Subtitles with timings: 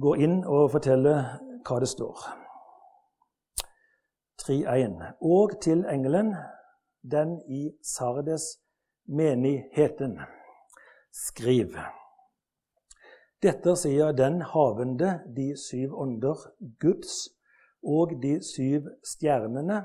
[0.00, 1.14] gå inn og fortelle
[1.66, 2.22] hva det står.
[4.44, 4.94] 3.1.
[5.20, 6.32] Og til engelen,
[7.02, 8.46] den i Sardes
[9.08, 10.18] menigheten,
[11.12, 11.74] skriv.
[13.42, 16.46] Dette sier den havende de syv ånder,
[16.82, 17.28] Guds
[17.82, 19.82] og de syv stjernene.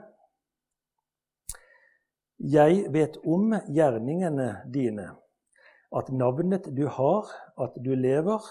[2.40, 5.12] Jeg vet om gjerningene dine,
[5.94, 7.30] at navnet du har,
[7.62, 8.42] at du lever,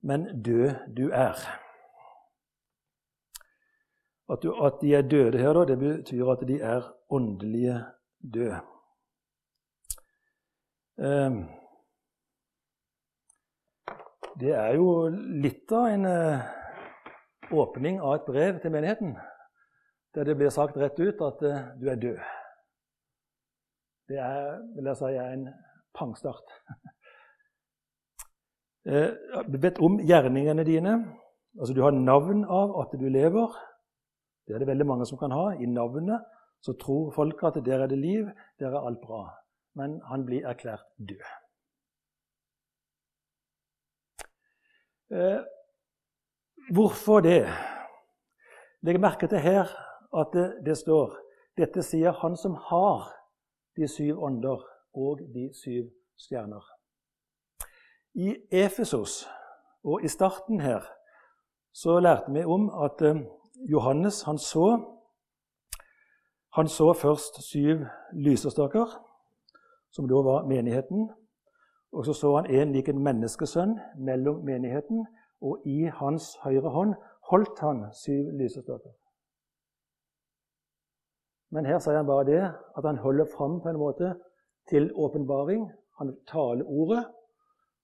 [0.00, 1.36] men død du er.
[4.32, 7.78] At, du, at de er døde her, da, det betyr at de er åndelige
[8.34, 8.60] døde.
[11.00, 11.48] Um,
[14.40, 15.08] det er jo
[15.42, 16.44] litt av en uh,
[17.50, 19.16] åpning av et brev til menigheten,
[20.14, 22.20] der det blir sagt rett ut at uh, du er død.
[24.12, 25.48] Det er, vil jeg si, er en
[25.96, 26.56] pangstart.
[28.88, 29.10] uh,
[29.62, 30.94] vet om gjerningene dine.
[31.58, 33.56] Altså, du har navn av at du lever.
[34.46, 35.50] Det er det veldig mange som kan ha.
[35.58, 36.24] I navnet
[36.60, 39.28] så tror folk at der er det liv, der er alt bra.
[39.74, 41.22] Men han blir erklært død.
[45.10, 45.40] Eh,
[46.74, 47.46] hvorfor det?
[48.82, 49.70] Legg merke til her
[50.16, 51.16] at det, det, står
[51.58, 53.10] dette sier han som har
[53.76, 54.62] de syv ånder
[54.94, 56.62] og de syv stjerner.
[58.20, 59.28] I Efesos
[59.84, 60.80] og i starten her
[61.72, 63.22] så lærte vi om at eh,
[63.72, 64.80] Johannes han så,
[66.56, 68.86] han så først syv lysestaker,
[69.90, 71.10] som da var menigheten.
[71.92, 75.06] Og så så han en lik en menneskesønn mellom menigheten,
[75.40, 76.94] og i hans høyre hånd
[77.30, 78.92] holdt han syv lysestaker.
[81.50, 82.42] Men her sier han bare det
[82.76, 84.12] at han holder fram på en måte
[84.68, 85.70] til åpenbaring.
[85.98, 87.06] Han taler ordet,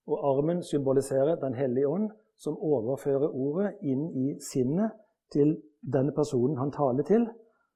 [0.07, 4.93] og armen symboliserer Den hellige ånd, som overfører ordet inn i sinnet
[5.33, 7.27] til denne personen han taler til,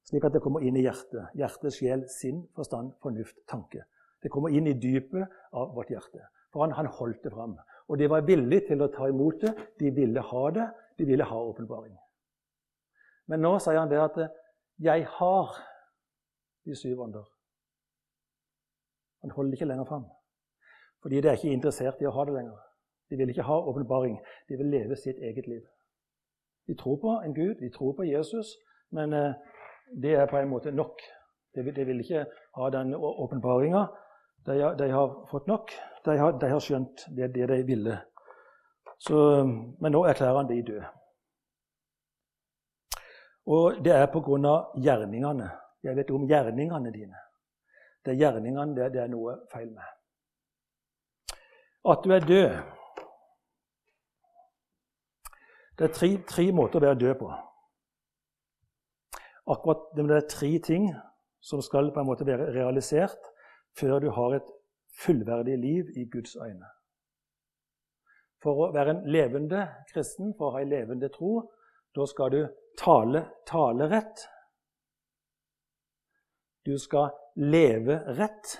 [0.04, 1.30] slik at det kommer inn i hjertet.
[1.38, 3.82] Hjerte, sjel, sinn, forstand, fornuft, tanke.
[4.22, 6.22] Det kommer inn i dypet av vårt hjerte.
[6.52, 7.56] For han, han holdt det fram.
[7.88, 9.54] Og de var villige til å ta imot det.
[9.80, 10.68] De ville ha det.
[10.98, 11.96] De ville ha åpenbaring.
[13.30, 14.18] Men nå sier han det at
[14.78, 15.56] 'jeg har
[16.64, 17.28] de syv ånder'.
[19.22, 20.04] Han holder ikke lenger fram.
[21.02, 22.58] Fordi de er ikke interessert i å ha det lenger.
[23.10, 24.18] De vil ikke ha åpenbaring.
[24.48, 25.62] De vil leve sitt eget liv.
[26.68, 28.46] De tror på en Gud, de tror på Jesus,
[28.90, 29.32] men eh,
[30.02, 31.02] det er på en måte nok.
[31.54, 33.86] De, vil ikke ha den åpenbaringa.
[34.46, 35.72] De, har fått nok.
[36.04, 37.98] De har, skjønt det, de ville.
[38.98, 39.44] Så,
[39.80, 40.86] men nå erklærer han de døde.
[43.50, 44.54] Og det er pga.
[44.76, 45.50] gjerningene.
[45.82, 47.16] Jeg vet om gjerningene dine.
[48.04, 49.99] Det er gjerningene det er noe feil med.
[51.88, 52.60] At du er død
[55.80, 57.26] det er tre, tre, måter å være død på.
[59.48, 60.90] Akkurat Det er tre ting
[61.40, 63.30] som skal på en måte være realisert
[63.80, 64.50] før du har et
[65.00, 66.68] fullverdig liv i Guds øyne.
[68.44, 71.48] For å være en levende kristen, for å ha en levende tro,
[71.96, 72.40] da skal du
[72.76, 74.26] tale, tale rett.
[76.66, 77.08] Du skal
[77.40, 78.58] leve rett,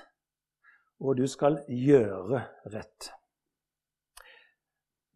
[1.00, 2.42] og du skal gjøre
[2.74, 3.10] rett.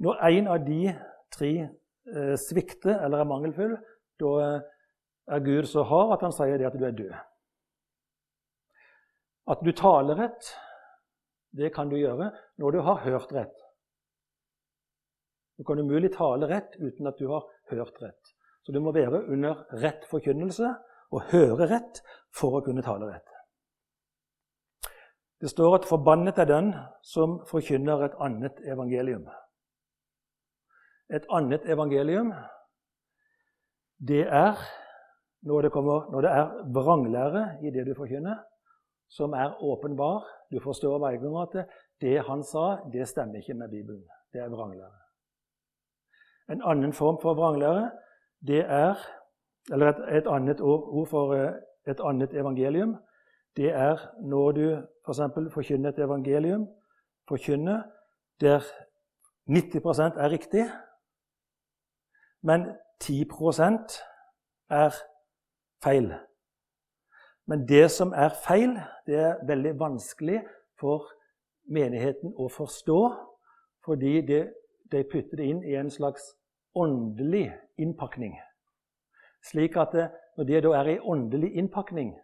[0.04, 0.94] Når en av de
[1.34, 3.76] tre eh, svikter eller er mangelfull,
[4.20, 4.32] da
[5.34, 7.14] er Gud så hard at han sier det at du er død.
[9.52, 10.54] At du taler rett,
[11.54, 12.30] det kan du gjøre
[12.60, 13.60] når du har hørt rett.
[15.58, 18.32] Du kan umulig tale rett uten at du har hørt rett.
[18.64, 20.72] Så du må være under rett forkynnelse
[21.14, 22.00] og høre rett
[22.34, 23.33] for å kunne tale rett.
[25.40, 29.44] Det står at 'forbannet er den som forkynner et annet evangelium'
[31.10, 32.32] et annet evangelium,
[34.08, 34.58] det er
[35.42, 38.36] når det, kommer, når det er vranglære i det du forkynner,
[39.08, 40.24] som er åpenbar.
[40.52, 41.66] Du forstår hver gang at
[42.00, 44.04] det han sa, det stemmer ikke med Bibelen.
[44.32, 45.00] Det er vranglære.
[46.50, 47.90] En annen form for vranglære,
[48.46, 48.94] det er
[49.72, 51.54] Eller et, et annet ord for eh,
[51.88, 52.96] et annet evangelium,
[53.56, 54.66] det er når du
[55.06, 55.18] f.eks.
[55.34, 56.68] For forkynner et evangelium,
[57.28, 57.82] forkynner
[58.40, 58.60] der
[59.50, 60.64] 90% er riktig,
[62.42, 62.66] men
[63.04, 64.00] 10%
[64.70, 64.94] er
[65.82, 66.14] feil.
[67.46, 70.40] Men det som er feil, det er veldig vanskelig
[70.80, 71.10] for
[71.64, 73.00] menigheten å forstå,
[73.84, 74.42] fordi det,
[74.92, 76.32] de putter det inn i en slags
[76.74, 78.38] åndelig innpakning.
[79.44, 82.14] Slik at det, når det da er i åndelig innpakning,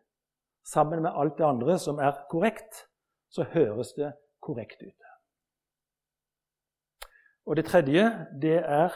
[0.65, 2.87] sammen med alt det andre som er korrekt,
[3.31, 4.13] så høres det
[4.43, 5.07] korrekt ut.
[7.47, 8.93] Og det tredje, det er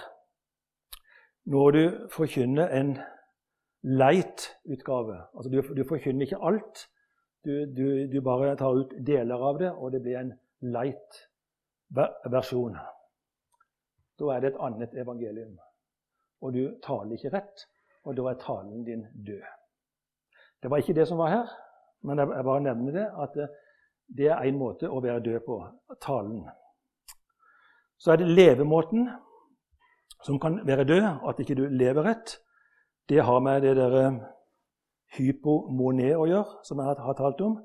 [1.45, 2.99] når du forkynner en
[3.83, 5.23] light-utgave.
[5.37, 6.89] Altså du, du, forkynner ikke alt.
[7.45, 12.77] Du, du, du, bare tar ut deler av det, og det blir en light-versjon.
[14.19, 15.59] Da er det et annet evangelium.
[16.41, 17.69] Og du taler ikke rett,
[18.05, 19.64] og da er talen din død.
[20.65, 21.49] Det var ikke det som var her,
[22.09, 23.35] men jeg bare nevner det, at
[24.17, 25.59] det er én måte å være død på
[26.01, 26.39] talen.
[28.01, 29.11] Så er det levemåten
[30.25, 32.33] som kan være død, at ikke du lever rett.
[33.09, 33.97] Det har med det der
[35.19, 37.59] hypomoné å gjøre, som jeg har talt om.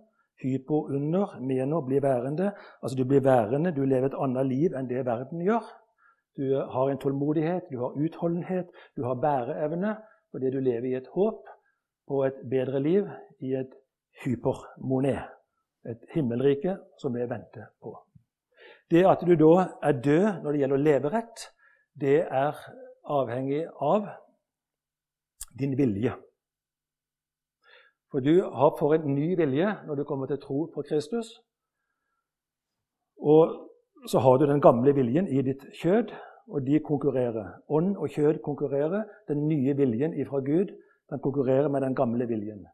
[0.44, 2.52] Hypo under, meno bli værende.
[2.84, 5.72] Altså du blir værende, du lever et annet liv enn det verden gjør.
[6.36, 9.96] Du har en tålmodighet, du har utholdenhet, du har bæreevne
[10.32, 11.48] fordi du lever i et håp
[12.10, 13.10] på et bedre liv
[13.46, 13.74] i et
[14.24, 15.20] hypermoné,
[15.86, 17.94] et himmelrike som vi venter på.
[18.90, 21.46] Det at du da er død når det gjelder å leve rett,
[21.94, 22.58] det er
[23.06, 24.10] avhengig av
[25.60, 26.16] din vilje.
[28.10, 31.30] For du har for en ny vilje når du kommer til tro på Kristus.
[33.22, 33.54] Og
[34.10, 36.16] så har du den gamle viljen i ditt kjød,
[36.50, 37.60] og de konkurrerer.
[37.70, 39.04] Ånd og kjød konkurrerer.
[39.28, 40.74] Den nye viljen ifra Gud
[41.10, 42.68] den konkurrerer med den gamle viljen.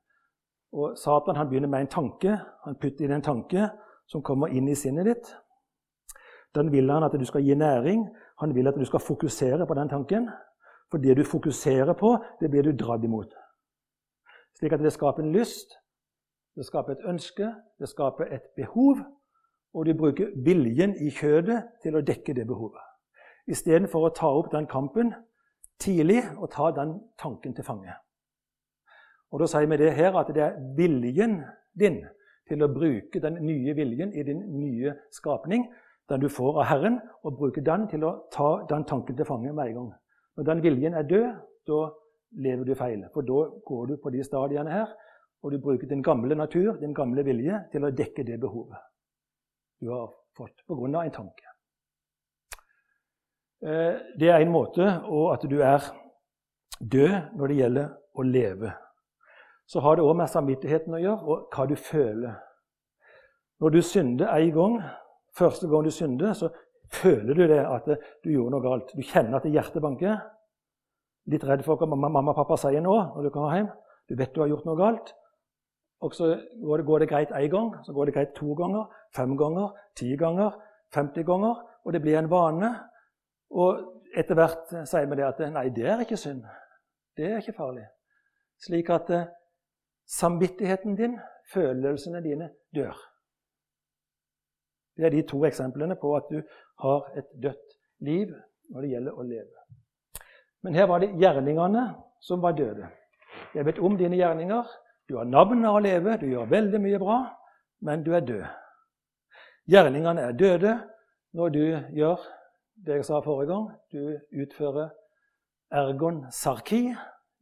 [0.74, 2.38] Og Satan han begynner med en tanke.
[2.66, 3.70] Han putter inn en tanke
[4.08, 5.32] som kommer inn i sinnet ditt.
[6.56, 8.06] Den vil han at du skal gi næring.
[8.40, 10.30] Han vil at du skal fokusere på den tanken.
[10.92, 13.34] For det du fokuserer på, det blir du dratt imot.
[14.60, 15.76] Slik at det skaper en lyst,
[16.56, 17.50] det skaper et ønske,
[17.80, 19.02] det skaper et behov.
[19.74, 22.80] Og du bruker viljen i kjødet til å dekke det behovet.
[23.52, 25.12] Istedenfor å ta opp den kampen
[25.80, 27.92] tidlig og ta den tanken til fange.
[29.36, 31.42] Og Da sier vi det her at det er viljen
[31.76, 32.00] din
[32.48, 35.68] til å bruke den nye viljen i din nye skapning
[36.10, 39.52] den du får av Herren, og bruke den til å ta den tanken til fange
[39.52, 39.92] med en gang.
[40.38, 41.32] Når den viljen er død,
[41.66, 41.80] da
[42.46, 43.08] lever du feil.
[43.14, 44.94] For da går du på de stadiene her,
[45.42, 48.78] og du bruker din gamle natur, din gamle vilje, til å dekke det behovet
[49.82, 51.04] du har fått pga.
[51.04, 51.46] en tanke.
[53.62, 55.82] Eh, det er en måte, og at du er
[56.80, 58.72] død når det gjelder å leve.
[59.67, 62.38] Så har det òg med samvittigheten å gjøre, og hva du føler.
[63.59, 64.77] Når du synder en gang,
[65.35, 66.50] Første gang du synder, så
[66.94, 67.88] føler du det at
[68.23, 68.94] du gjorde noe galt.
[68.95, 70.21] Du kjenner at hjertet banker.
[71.27, 73.69] Litt redd for hva mamma og pappa sier nå når du kommer hjem.
[74.07, 75.12] Du vet du har gjort noe galt.
[76.06, 76.29] Og så
[76.62, 78.85] går det, går det greit én gang, så går det greit to ganger,
[79.15, 80.53] fem ganger, ti ganger,
[80.94, 81.63] 50 ganger.
[81.83, 82.71] Og det blir en vane.
[83.51, 83.81] Og
[84.15, 86.45] etter hvert sier vi det at nei, det er ikke synd.
[87.17, 87.88] Det er ikke farlig.
[88.62, 89.27] Slik at eh,
[90.06, 91.19] samvittigheten din,
[91.54, 92.96] følelsene dine, dør.
[94.98, 96.42] Det er de to eksemplene på at du
[96.80, 98.31] har et dødt liv
[98.69, 99.66] når det gjelder å leve.
[100.63, 101.84] Men her var det gjerningene
[102.22, 102.88] som var døde.
[103.54, 104.63] Jeg vet om dine gjerninger.
[105.10, 107.18] Du har navnet å leve, du gjør veldig mye bra,
[107.86, 108.46] men du er død.
[109.69, 110.74] Gjerningene er døde
[111.36, 111.66] når du
[112.00, 112.24] gjør
[112.86, 113.68] det jeg sa forrige gang.
[113.92, 114.90] Du utfører
[115.72, 116.96] ergon sarki,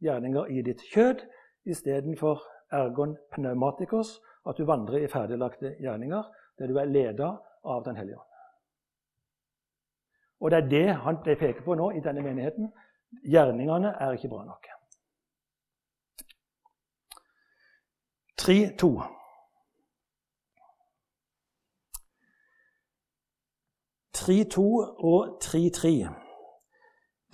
[0.04, 1.24] gjerninger i ditt kjød,
[1.64, 6.22] istedenfor ergon pneumatikos, at du vandrer i ferdiglagte gjerninger
[6.58, 7.30] der du er leda
[7.64, 8.30] av Den hellige ånd.
[10.40, 12.72] Og det er det han peker på nå i denne menigheten.
[13.24, 14.66] Gjerningene er ikke bra nok.
[18.44, 18.88] 3-2.
[24.98, 26.24] og 3-3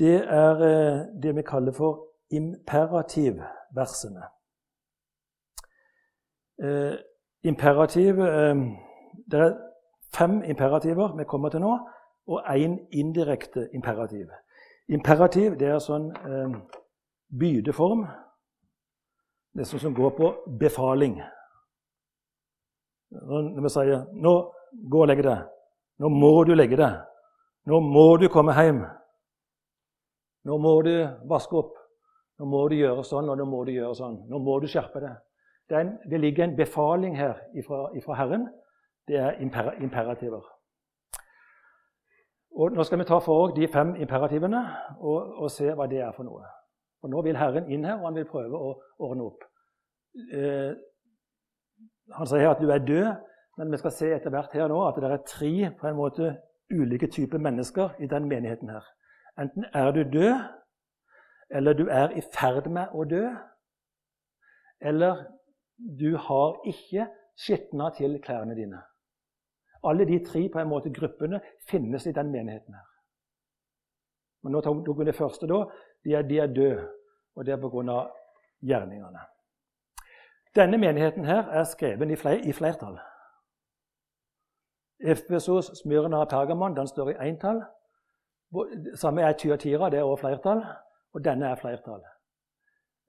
[0.00, 4.23] det er eh, det vi kaller for imperativversene.
[6.62, 6.95] Eh,
[7.43, 8.55] imperativ eh,
[9.31, 9.57] Det er
[10.12, 11.79] fem imperativer vi kommer til nå,
[12.26, 14.26] og én indirekte imperativ.
[14.88, 16.57] Imperativ det er sånn eh,
[17.40, 18.05] bydeform,
[19.57, 21.21] nesten som går på befaling.
[23.11, 24.35] Når vi sier 'Nå,
[24.90, 25.47] gå og legg deg'.
[25.99, 27.00] 'Nå må du legge deg'.
[27.67, 28.85] 'Nå må du komme hjem'.
[30.45, 31.76] 'Nå må du vaske opp'.
[32.38, 34.29] 'Nå må du gjøre sånn, og nå må du gjøre sånn'.
[34.29, 35.29] 'Nå må du skjerpe deg'.
[35.71, 38.49] Det, en, det ligger en befaling her ifra Herren
[39.11, 40.43] det er imper imperativer.
[42.50, 44.61] Og Nå skal vi ta for oss de fem imperativene
[44.99, 46.45] og, og, se hva det er for noe.
[47.03, 49.47] Og Nå vil Herren inn her, og han vil prøve å ordne opp.
[50.35, 50.73] Eh,
[52.15, 53.11] han sier her at du er død,
[53.59, 56.35] men vi skal se etter hvert her nå at det er tre på en måte
[56.71, 58.87] ulike typer mennesker i den menigheten her.
[59.41, 60.35] Enten er du død,
[61.50, 63.25] eller du er i ferd med å dø,
[64.81, 65.25] eller
[66.00, 68.82] du har ikke skitna til klærne dine.
[69.84, 72.75] Alle de tre på en måte gruppene finnes i den menigheten.
[72.75, 72.87] her.
[74.42, 75.64] Men nå tok vi det første, da.
[76.04, 76.88] De er, de er døde,
[77.37, 78.00] og det er pga.
[78.60, 79.20] gjerningene.
[80.54, 82.99] Denne menigheten her er skreven i, fler, i flertall.
[85.00, 87.62] Efesos, Smyrna og Pergamon den står i entall.
[88.94, 90.64] Samme er Tyatira, det er også flertall.
[91.12, 92.02] Og denne er flertall.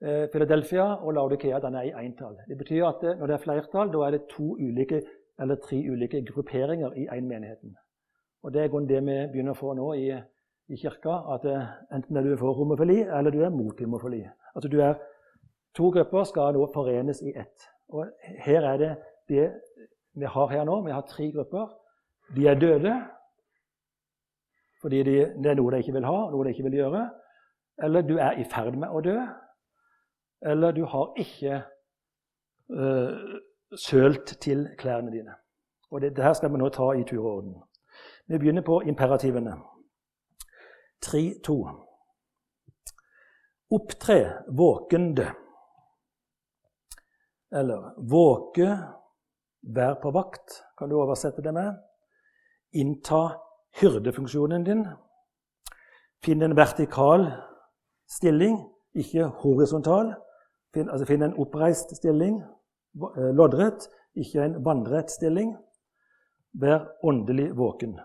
[0.02, 2.36] Eh, Philadelphia og Laudikea den er i entall.
[2.48, 5.02] Det betyr at det, når det er flertall, da er det to ulike,
[5.40, 7.76] eller tre ulike grupperinger i én menigheten.
[8.42, 10.10] Og Det er det vi begynner å få nå i,
[10.68, 11.14] i kirka.
[11.34, 14.24] At det, enten er du for homofili, eller du er mot homofili.
[14.54, 14.94] Altså du er,
[15.76, 17.68] To grupper skal nå forenes i ett.
[17.88, 18.10] Og
[18.44, 18.90] Her er det
[19.28, 19.46] det
[20.14, 20.82] vi har her nå.
[20.84, 21.70] Vi har tre grupper.
[22.36, 22.92] De er døde
[24.82, 27.02] fordi de, det er noe de ikke vil ha, noe de ikke vil gjøre.
[27.86, 29.14] Eller du er i ferd med å dø.
[30.42, 31.62] Eller du har ikke
[32.68, 33.38] uh,
[33.78, 35.34] sølt til klærne dine.
[35.90, 37.54] Og det, det her skal vi nå ta i tur og orden.
[38.26, 39.56] Vi begynner på imperativene.
[41.04, 41.56] 3-2.
[43.70, 44.18] Opptre
[44.48, 45.26] våkende.
[47.52, 48.68] Eller våke,
[49.62, 51.74] vær på vakt, kan du oversette det med.
[52.72, 53.22] Innta
[53.80, 54.86] hyrdefunksjonen din.
[56.24, 57.26] Finn en vertikal
[58.08, 58.56] stilling,
[58.94, 60.14] ikke horisontal.
[60.72, 65.52] Finn, altså finn en oppreist stilling, eh, loddrett, ikke en vannrett stilling.
[66.52, 67.98] Vær åndelig våken.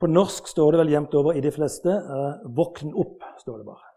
[0.00, 3.24] På norsk står det vel jevnt over i de fleste eh, 'våkn opp'.
[3.38, 3.90] står det bare.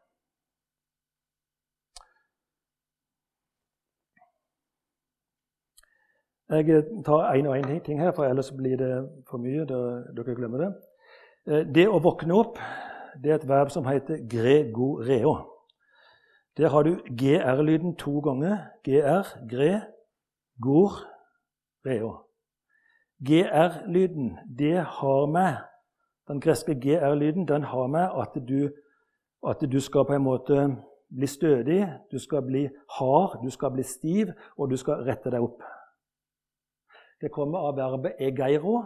[6.50, 9.66] Jeg tar én og én ting her, for ellers blir det for mye.
[9.66, 10.74] dere glemmer det.
[11.48, 12.58] Eh, det å våkne opp
[13.24, 15.57] det er et verb som heter gregoreo.
[16.58, 18.58] Der har du gr-lyden to ganger.
[18.84, 19.82] Gr, gre,
[20.62, 20.92] gor,
[21.86, 22.12] reo.
[23.20, 25.58] Gr-lyden, det har med
[26.28, 28.70] Den greske gr-lyden den har med at du,
[29.48, 30.76] at du skal på en måte
[31.16, 32.68] bli stødig, du skal bli
[33.00, 35.62] hard, du skal bli stiv, og du skal rette deg opp.
[37.22, 38.82] Det kommer av verbet egeiro.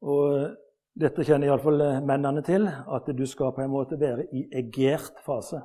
[0.00, 0.56] Og
[0.98, 5.20] dette kjenner iallfall eh, mennene til, at du skal på en måte være i egert
[5.26, 5.60] fase.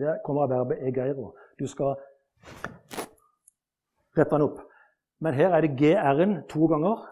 [0.00, 1.34] Det kommer av verbet egeiro.
[1.60, 1.98] Du skal
[4.16, 4.62] rette den opp.
[5.20, 7.02] Men her er det gr-en to ganger,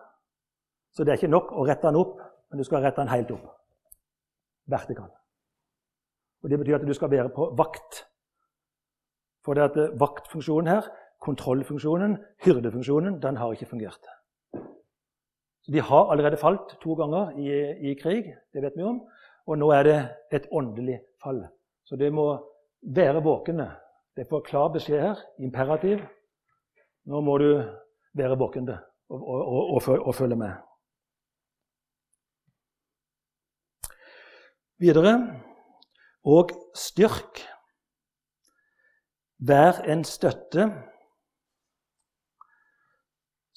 [0.97, 2.17] så det er ikke nok å rette den opp,
[2.49, 3.51] men du skal rette den helt opp.
[4.69, 5.11] Vertikal.
[6.43, 8.07] Og Det betyr at du skal være på vakt.
[9.45, 10.89] For det at eh, vaktfunksjonen her
[11.19, 14.07] kontrollfunksjonen, hyrdefunksjonen, den har ikke fungert.
[15.69, 17.49] De har allerede falt to ganger i,
[17.91, 19.03] i, krig, det vet vi om,
[19.47, 19.99] og nå er det
[20.33, 21.43] et åndelig fall.
[21.85, 22.31] Så det må
[22.83, 23.69] være våkne.
[24.17, 26.01] Det er for klar beskjed her, imperativ.
[27.09, 27.51] Nå må du
[28.17, 30.57] være våkende og, og, og, og følge med.
[34.79, 35.15] Videre
[36.25, 37.45] og styrk.
[39.39, 40.71] Vær en støtte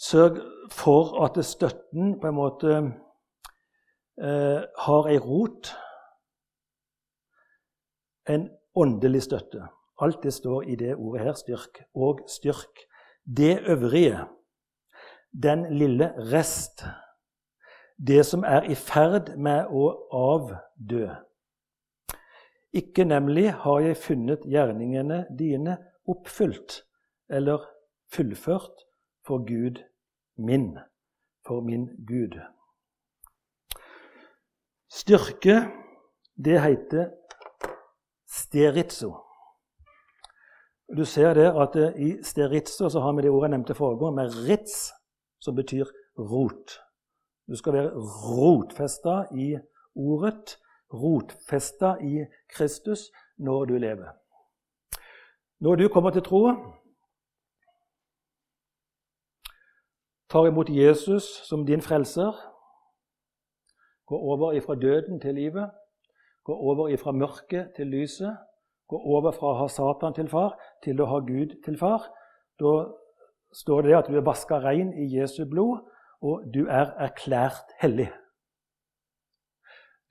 [0.01, 0.39] Sørg
[0.74, 2.77] for at støtten på en måte
[4.17, 5.70] eh, har ei rot.
[8.29, 9.67] En åndelig støtte.
[10.01, 11.84] Alt det står i det ordet her, styrk.
[11.93, 12.88] Og styrk.
[13.38, 14.25] Det øvrige,
[15.43, 16.81] den lille rest,
[18.08, 21.12] det som er i ferd med å avdø.
[22.74, 25.77] Ikke nemlig har jeg funnet gjerningene dine
[26.10, 26.81] oppfylt
[27.29, 27.62] eller
[28.10, 28.88] fullført
[29.27, 29.84] for Gud
[30.45, 30.77] min
[31.48, 32.39] for min Gud.
[34.91, 35.55] Styrke,
[36.45, 37.10] det heter
[38.27, 39.15] steritzo.
[40.98, 44.36] Du ser der at i steritzo så har vi det ordet jeg nevnte forrige med
[44.50, 44.91] rits,
[45.39, 45.86] som betyr
[46.19, 46.79] rot.
[47.48, 47.91] Du skal være
[48.36, 49.55] rotfesta i
[49.95, 50.57] ordet,
[50.93, 53.00] rotfesta i Kristus
[53.38, 54.12] når du lever.
[55.60, 56.48] Når du kommer til tro,
[60.31, 62.31] tar imot Jesus som din frelser,
[64.07, 65.71] går over ifra døden til livet,
[66.43, 68.38] går over ifra mørket til lyset,
[68.88, 72.07] går over fra å ha Satan til far til å ha Gud til far,
[72.59, 72.73] da
[73.53, 75.83] står det at du er vaska rein i Jesu blod,
[76.21, 78.09] og du er erklært hellig.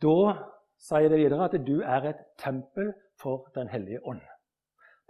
[0.02, 0.16] Da
[0.80, 4.20] sier det videre at du er et tempel for Den hellige ånd.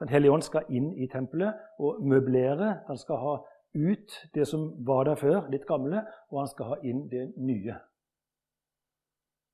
[0.00, 2.80] Den hellige ånd skal inn i tempelet og møblere.
[2.88, 3.34] Den skal ha
[3.74, 7.76] ut det som var der før, litt gamle, og han skal ha inn det nye.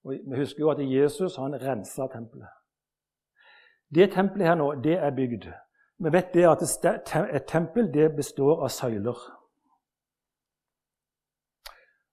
[0.06, 2.48] Og Vi husker jo at Jesus han rensa tempelet.
[3.94, 5.48] Det tempelet her nå, det er bygd.
[5.98, 6.62] Vi vet det at
[7.34, 9.18] et tempel det består av søyler.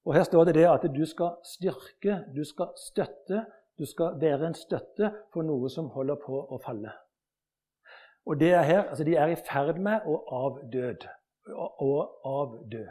[0.06, 3.46] Og Her står det det at du skal styrke, du skal støtte,
[3.78, 6.92] du skal være en støtte for noe som holder på å falle.
[8.26, 11.08] Og det er her, altså De er i ferd med å avdød.
[11.48, 12.86] Å avdø.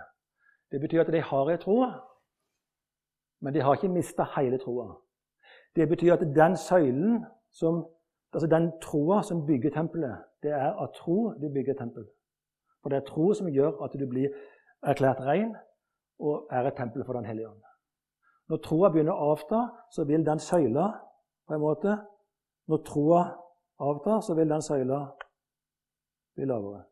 [0.73, 1.79] Det betyr at de har ei tro,
[3.41, 4.91] men de har ikke mista hele troa.
[5.77, 7.85] Det betyr at den søylen som
[8.33, 12.07] Altså den troa som bygger tempelet, det er av tro du bygger tempel.
[12.83, 14.33] For det er tro som gjør at du blir
[14.83, 15.53] erklært ren
[16.19, 17.61] og er et tempel for Den hellige ånd.
[18.49, 19.61] Når troa begynner å avta,
[19.93, 20.89] så vil den søyla
[21.47, 21.99] på en måte
[22.71, 23.23] Når troa
[23.79, 24.99] avtar, så vil den søyla
[26.35, 26.85] bli lavere.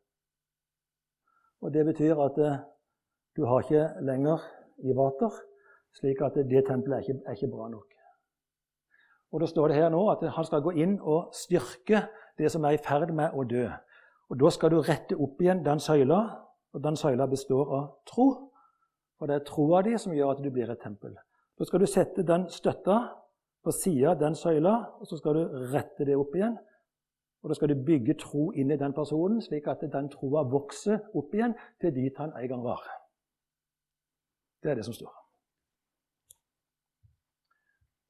[1.60, 2.58] Og Det betyr at eh,
[3.36, 4.38] du har ikke lenger
[4.78, 5.30] i vater,
[5.92, 7.86] slik at det tempelet er ikke, er ikke bra nok.
[9.32, 12.06] Og Da står det her nå at han skal gå inn og styrke
[12.38, 13.68] det som er i ferd med å dø.
[14.30, 16.20] Og Da skal du rette opp igjen den søyla,
[16.72, 18.28] og den søyla består av tro.
[19.20, 21.14] Og det er troa di som gjør at du blir et tempel.
[21.58, 22.98] Da skal du sette den støtta
[23.64, 26.56] på sida av den søyla, og så skal du rette det opp igjen.
[27.42, 30.98] Og Da skal du bygge tro inn i den personen, slik at den troa vokser
[31.14, 32.82] opp igjen til dit han en gang var.
[34.62, 35.14] Det er det som står.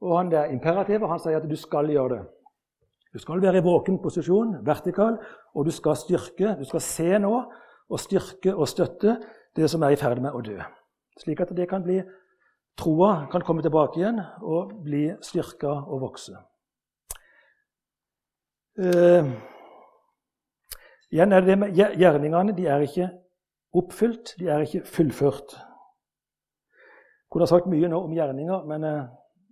[0.00, 2.22] Og han der imperativet han sier at du skal gjøre det.
[3.12, 5.18] Du skal være i våken posisjon, vertikal,
[5.54, 6.56] og du skal styrke.
[6.58, 7.34] Du skal se nå
[7.90, 9.16] og styrke og støtte
[9.56, 10.58] det som er i ferd med å dø.
[11.18, 11.98] Slik at det kan bli
[12.78, 16.38] troa kan komme tilbake igjen og bli styrka og vokse.
[18.80, 19.26] Uh,
[21.12, 23.10] igjen er det det med Gjerningene de er ikke
[23.76, 25.52] oppfylt, de er ikke fullført.
[25.52, 29.02] Jeg kunne ha sagt mye nå om gjerninger, men uh,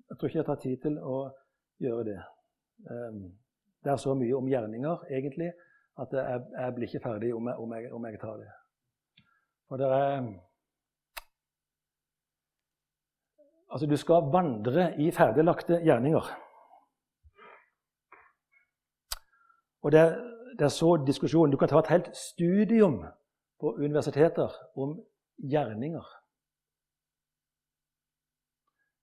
[0.08, 1.18] jeg tror ikke jeg tar tid til å
[1.84, 2.16] gjøre det.
[2.88, 3.20] Um,
[3.84, 5.52] det er så mye om gjerninger, egentlig,
[6.00, 8.50] at jeg, jeg blir ikke ferdig om jeg, om, jeg, om jeg, tar det.
[9.68, 10.28] Og det er
[13.68, 16.30] Altså, du skal vandre i ferdiglagte gjerninger.
[19.82, 20.00] Og det,
[20.60, 23.04] er så diskusjonen Du kan ta et helt studium
[23.60, 24.98] på universiteter om
[25.50, 26.04] gjerninger.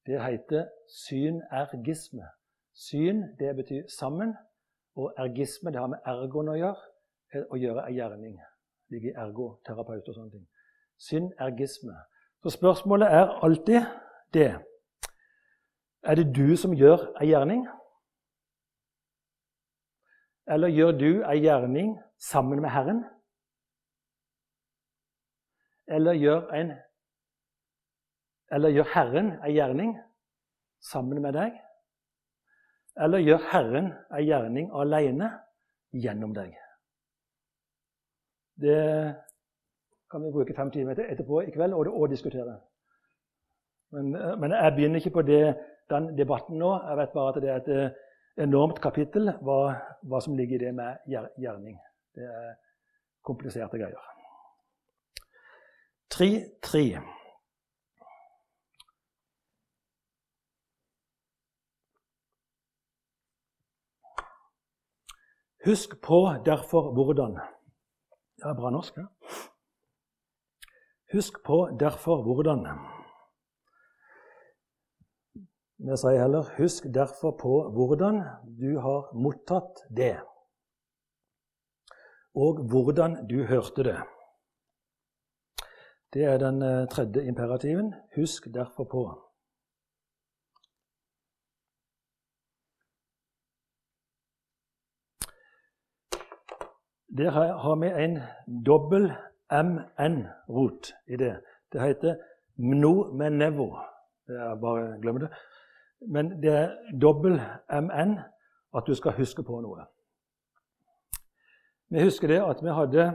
[0.06, 2.24] Det heter synergisme.
[2.74, 4.36] Syn det betyr sammen,
[4.96, 6.92] og ergisme det har med ergon å gjøre.
[7.52, 8.36] Å gjøre en gjerning.
[8.92, 10.46] Ligger i ergoterapeut og sånne ting.
[10.98, 11.96] Synergisme.
[12.44, 13.82] Så spørsmålet er alltid
[14.34, 14.52] det
[16.04, 17.68] Er det du som gjør en gjerning?
[20.48, 23.04] Eller gjør du en gjerning sammen med Herren?
[25.88, 26.74] Eller gjør en
[28.54, 29.96] eller gjør Herren ei gjerning
[30.92, 31.56] sammen med deg?
[33.02, 35.32] Eller gjør Herren ei gjerning alene
[35.92, 36.54] gjennom deg?
[38.62, 38.80] Det
[40.12, 42.60] kan vi bruke fem timer etterpå i kveld og, og diskutere.
[43.92, 45.56] Men, men, jeg begynner ikke på det,
[45.90, 46.72] den debatten nå.
[46.86, 48.05] Jeg vet bare at det er et eh,
[48.38, 49.60] enormt kapittel hva,
[50.04, 51.08] hva som ligger i det med
[51.40, 51.78] gjerning.
[52.16, 52.56] Det er
[53.26, 54.12] kompliserte greier.
[56.14, 57.02] 3.3.
[65.66, 67.40] Husk på derfor hvordan.
[68.38, 69.08] Det er bra norsk, ja.
[71.14, 72.95] Husk på derfor hvordan.
[75.78, 78.16] Vi sier heller 'husk derfor på hvordan
[78.60, 80.24] du har mottatt det',
[82.34, 84.00] og hvordan du hørte det.
[86.14, 87.94] Det er den eh, tredje imperativen.
[88.16, 89.02] Husk derfor på.
[97.18, 98.20] Der har vi en
[98.66, 99.12] dobbel
[99.52, 101.36] MN-rot i det.
[101.72, 102.16] Det heter
[102.58, 103.68] mno-menevo.
[104.28, 105.30] Det er bare glem det.
[106.02, 107.40] Men det er dobbel
[107.72, 108.18] MN
[108.76, 109.86] at du skal huske på noe.
[111.90, 113.06] Vi husker det at vi hadde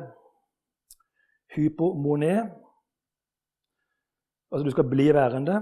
[1.56, 2.34] hypomone.
[4.50, 5.60] Altså du skal bli værende.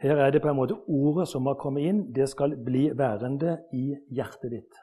[0.00, 2.02] Her er det på en måte ordet som har kommet inn.
[2.14, 4.82] Det skal bli værende i hjertet ditt.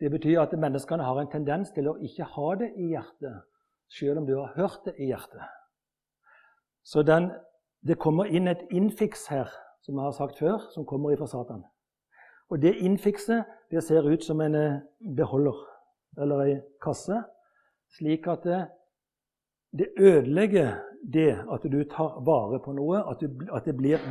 [0.00, 3.42] Det betyr at menneskene har en tendens til å ikke ha det i hjertet,
[3.86, 5.44] selv om du har hørt det i hjertet.
[6.82, 7.30] Så den,
[7.86, 9.50] det kommer inn et innfiks her,
[9.82, 11.64] som jeg har sagt før, som kommer fra Satan.
[12.50, 14.80] Og det innfikset det ser ut som en eh,
[15.16, 15.56] beholder
[16.20, 17.22] eller ei kasse,
[17.96, 18.60] slik at det,
[19.78, 20.74] det, ødelegger
[21.12, 24.04] det at du tar vare på noe, at, du, at, det blir,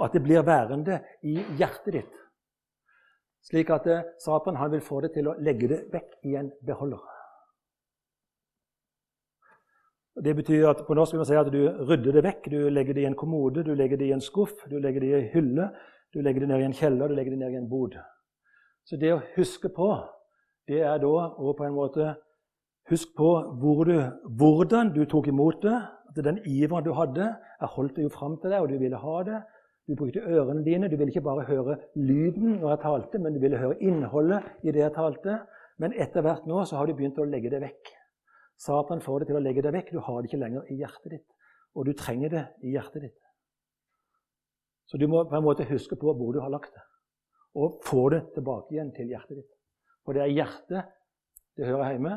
[0.00, 2.24] at det blir værende i hjertet ditt.
[3.50, 7.17] Slik at eh, Satan vil få det til å legge det vekk i en beholder.
[10.24, 12.50] Det betyr at på norsk vil man si at du rydder det vekk.
[12.50, 15.10] Du legger det i en kommode, du legger det i en skuff, du legger det
[15.10, 15.68] i en hylle,
[16.14, 17.98] du legger det ned i en kjeller, du legger det ned i en bod.
[18.88, 19.92] Så det å huske på,
[20.68, 22.14] det er da å på en måte
[22.88, 23.98] Husk på hvor du,
[24.40, 25.76] hvordan du tok imot det.
[26.08, 27.26] At den iveren du hadde
[27.60, 29.42] Jeg holdt det jo fram til deg, og du ville ha det.
[29.88, 30.88] Du brukte ørene dine.
[30.88, 34.72] Du ville ikke bare høre lyden når jeg talte, men du ville høre innholdet i
[34.72, 35.40] det jeg talte.
[35.78, 37.97] Men etter hvert nå så har du begynt å legge det vekk.
[38.58, 39.94] Satan får det til å legge deg vekk.
[39.94, 41.26] Du har det ikke lenger i hjertet ditt.
[41.78, 43.18] Og du trenger det i hjertet ditt.
[44.88, 46.82] Så du må på en måte huske på hvor du har lagt det,
[47.60, 49.50] og få det tilbake igjen til hjertet ditt.
[50.06, 50.94] For det er hjertet
[51.58, 52.14] det hører hjemme.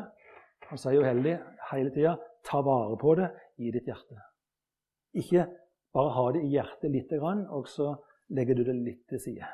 [0.70, 1.34] Han sier jo heldig
[1.72, 2.14] hele tida
[2.46, 3.28] ta vare på det
[3.62, 4.18] i ditt hjerte.
[5.18, 5.44] Ikke
[5.92, 7.92] bare ha det i hjertet lite grann, og så
[8.32, 9.50] legger du det litt til side.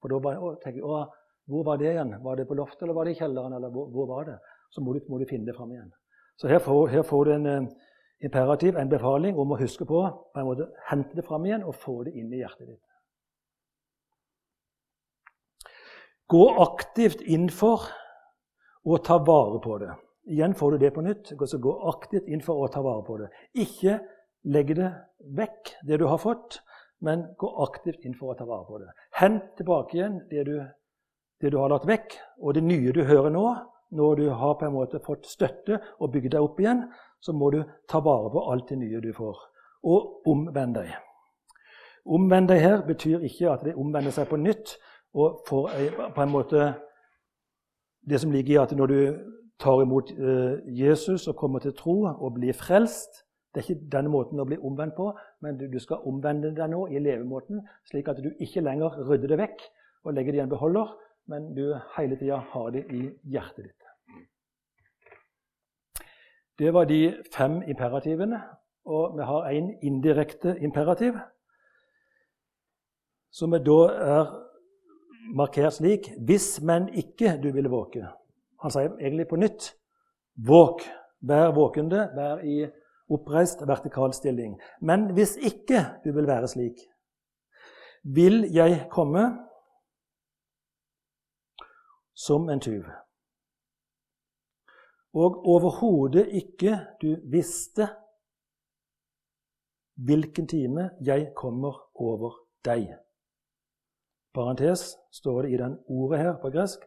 [0.00, 1.16] For da bare, å, tenker jeg,
[1.50, 2.12] Hvor var det igjen?
[2.22, 3.52] Var det på loftet, eller var det i kjelleren?
[3.56, 4.36] eller hvor, hvor var det?
[4.70, 5.90] Så må du, må du, finne det fram igjen.
[6.38, 7.70] Så her får, her får du en eh,
[8.24, 11.74] imperativ, en befaling om å huske på på en måte, hente det fram igjen og
[11.74, 12.84] få det inn i hjertet ditt.
[16.30, 17.88] Gå aktivt inn for
[18.86, 19.90] å ta vare på det.
[20.30, 21.32] Igjen får du det på nytt.
[21.34, 23.30] Så gå aktivt inn for å ta vare på det.
[23.58, 23.98] Ikke
[24.46, 24.90] legge det
[25.36, 26.60] vekk, det du har fått,
[27.04, 28.92] men gå aktivt inn for å ta vare på det.
[29.18, 30.54] Hent tilbake igjen det du,
[31.42, 33.46] det du har latt vekk, og det nye du hører nå.
[33.90, 36.84] Når du har på en måte fått støtte og bygd deg opp igjen,
[37.20, 39.40] så må du ta vare på alt det nye du får.
[39.84, 40.92] Og omvend deg.
[42.06, 44.76] Omvend deg her betyr ikke at de omvender seg på nytt
[45.14, 45.74] og får
[46.14, 46.70] på en måte
[48.08, 49.00] det som ligger i at når du
[49.60, 53.24] tar imot eh, Jesus og kommer til tro og blir frelst,
[53.54, 55.10] det er ikke denne måten å bli omvendt på,
[55.42, 59.40] men du, skal omvende deg nå i levemåten, slik at du ikke lenger rydder det
[59.42, 59.64] vekk
[60.06, 60.92] og legger det i en beholder,
[61.30, 63.76] men du hele tida har det i hjertet ditt.
[66.58, 68.40] Det var de fem imperativene,
[68.84, 71.14] og vi har en indirekte imperativ,
[73.32, 74.32] som da er
[75.36, 78.08] markert slik Hvis, men ikke du vil våke.
[78.60, 79.70] Han sier egentlig på nytt
[80.46, 80.82] våk.
[81.20, 82.64] Vær våkende, vær i
[83.12, 84.54] oppreist vertikal stilling.
[84.80, 86.80] Men hvis ikke du vil være slik,
[88.04, 89.26] vil jeg komme
[92.14, 92.84] som en tyv.
[95.14, 97.88] Og overhodet ikke du visste
[99.94, 102.94] hvilken time jeg kommer over deg.
[104.34, 106.86] Parentes står det i den ordet her på gresk.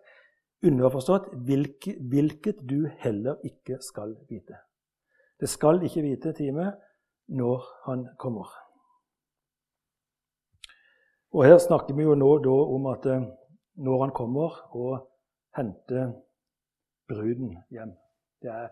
[0.63, 4.55] Underforstått hvilket du heller ikke skal vite.
[5.39, 6.71] Det skal ikke vite time
[7.27, 8.47] når han kommer.
[11.33, 12.29] Og Her snakker vi jo nå
[12.75, 13.25] om at eh,
[13.75, 15.12] når han kommer og
[15.57, 16.13] henter
[17.07, 17.93] bruden hjem
[18.41, 18.69] Det er,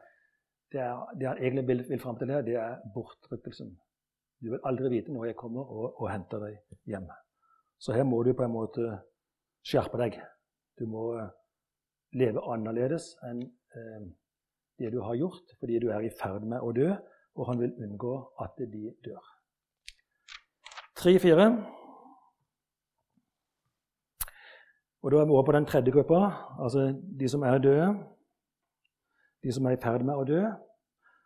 [0.72, 3.72] det er, det er egentlig vil, vil fram til her, det er bortrykkelsen.
[4.41, 7.08] Du vil aldri vite når jeg kommer og, og, henter deg hjem.
[7.80, 8.88] Så her må du på en måte
[9.63, 10.17] skjerpe deg.
[10.80, 11.30] Du må eh,
[12.20, 14.08] leve annerledes enn eh,
[14.82, 16.89] det du har gjort, fordi du er i ferd med å dø,
[17.38, 19.22] og han vil unngå at de dør.
[21.00, 21.81] 3-4.
[25.02, 26.20] Og Da er vi over på den tredje gruppa,
[26.64, 27.88] altså de som er døde.
[29.44, 30.42] De som er i ferd med å dø.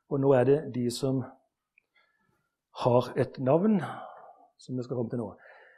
[0.10, 1.24] Og nå er det de som
[2.84, 3.82] har et navn,
[4.58, 5.34] som vi skal komme til nå.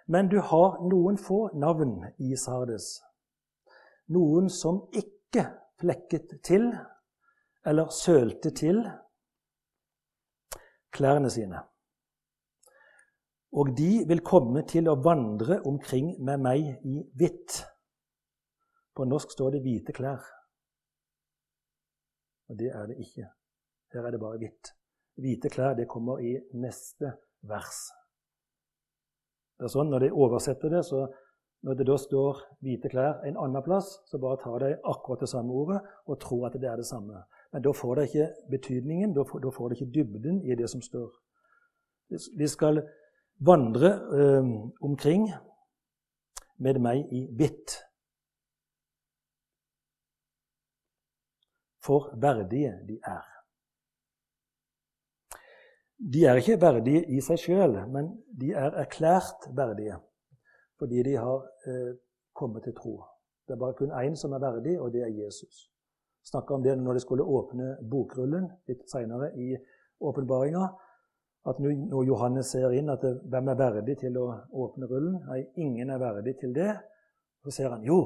[0.07, 2.99] Men du har noen få navn i Sardes.
[4.13, 5.47] Noen som ikke
[5.81, 6.69] flekket til
[7.67, 8.83] eller sølte til
[10.93, 11.59] klærne sine.
[13.51, 17.63] Og de vil komme til å vandre omkring med meg i hvitt.
[18.97, 20.25] På norsk står det 'hvite klær'.
[22.49, 23.27] Og det er det ikke.
[23.93, 24.73] Her er det bare hvitt.
[25.21, 27.79] Hvite klær det kommer i neste vers.
[29.57, 31.07] Det er sånn Når de oversetter det, så
[31.63, 35.29] når det da står 'hvite klær' en annen plass, så bare tar de akkurat det
[35.29, 37.23] samme ordet og tror at det er det samme.
[37.53, 40.69] Men da får det ikke betydningen, da får, da får det ikke dybden i det
[40.69, 41.09] som står.
[42.37, 42.81] Vi skal
[43.39, 44.41] vandre ø,
[44.81, 45.29] omkring
[46.57, 47.86] med meg i hvitt.
[51.87, 53.27] For verdige de er.
[56.13, 60.01] De er ikke verdige i seg sjøl, men de er erklært verdige
[60.77, 61.93] fordi de har eh,
[62.37, 62.99] kommet til tro.
[63.47, 65.71] Det er bare kun én som er verdig, og det er Jesus
[66.27, 69.55] snakka om det når de skulle åpne bokrullen litt seinere i
[70.03, 70.67] åpenbaringa.
[71.47, 75.45] At når Johannes ser inn at det, hvem er verdig til å åpne rullen Nei,
[75.55, 76.73] ingen er verdig til det.
[77.41, 78.01] Så ser han jo,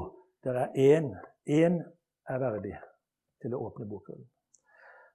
[0.45, 1.11] det er én.
[1.49, 1.81] Én
[2.29, 2.77] er verdig
[3.41, 4.27] til å åpne bokrullen.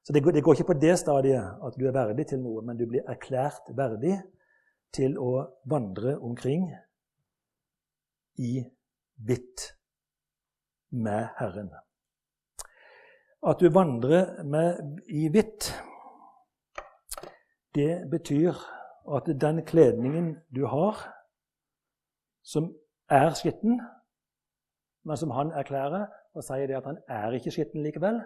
[0.06, 2.62] Så det går, det går, ikke på det stadiet at du er verdig til noe,
[2.62, 4.20] men du blir erklært verdig
[4.94, 5.32] til å
[5.66, 6.68] vandre omkring
[8.38, 8.60] i
[9.26, 9.64] hvitt
[10.94, 11.72] med Herren.
[13.46, 14.78] At du vandrer med,
[15.10, 15.72] i hvitt,
[17.74, 18.54] det betyr
[19.16, 21.02] at den kledningen du har,
[22.46, 22.70] som
[23.10, 23.80] er skitten,
[25.06, 28.20] men som han erklærer og sier det at han er ikke skitten likevel.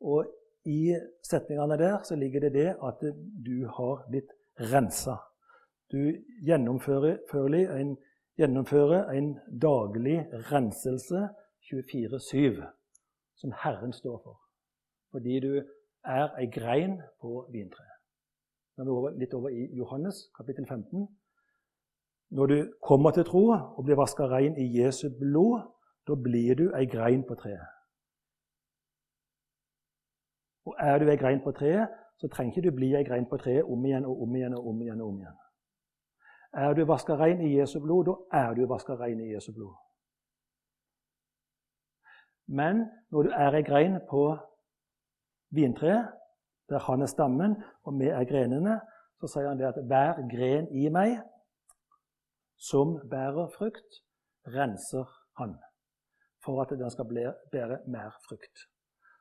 [0.00, 0.28] Og
[0.68, 0.94] i
[1.26, 3.02] setningene der så ligger det det at
[3.46, 4.32] du har blitt
[4.72, 5.16] rensa.
[5.92, 6.14] Du
[6.46, 7.18] gjennomfører
[7.76, 7.96] en,
[8.38, 11.28] gjennomfører en daglig renselse
[11.72, 12.62] 24-7,
[13.36, 14.40] som Herren står for.
[15.10, 15.62] Fordi du
[16.04, 17.96] er ei grein på vintreet.
[18.76, 21.08] Nå er vi over, litt over i Johannes kapittel 15.
[22.30, 25.66] Når du kommer til tro og blir vaska rein i Jesu blod,
[26.10, 27.66] da blir du ei grein på treet.
[30.66, 33.38] Og er du ei grein på treet, så trenger ikke du bli ei grein på
[33.38, 35.00] treet om igjen og om igjen og om igjen.
[35.00, 35.38] og om igjen.
[36.52, 39.74] Er du vaska rein i Jesu blod, da er du vaska rein i Jesu blod.
[42.46, 44.24] Men når du er ei grein på
[45.54, 46.10] vintreet,
[46.68, 48.80] der han er stammen og vi er grenene,
[49.20, 51.18] så sier han det at hver gren i meg
[52.58, 54.02] som bærer frukt,
[54.46, 55.06] renser
[55.38, 55.58] han
[56.54, 57.08] for at den skal
[57.52, 58.66] bære mer frukt.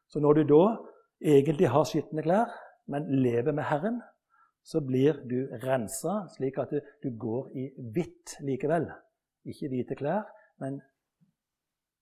[0.09, 0.63] Så når du da
[1.21, 2.49] egentlig har skitne klær,
[2.89, 4.01] men lever med Herren,
[4.63, 8.89] så blir du rensa slik at du går i hvitt likevel.
[9.45, 10.25] Ikke hvite klær,
[10.59, 10.81] men